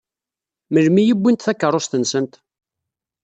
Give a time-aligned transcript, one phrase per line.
[0.73, 2.33] Melmi i wwint takeṛṛust-nsent?